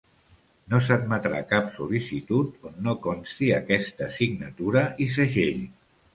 No 0.69 0.77
s'admetrà 0.85 1.41
cap 1.51 1.69
sol·licitud 1.75 2.65
on 2.71 2.81
no 2.89 2.97
consti 3.05 3.53
aquesta 3.59 4.09
signatura 4.19 4.85
i 5.07 5.11
segell. 5.21 5.63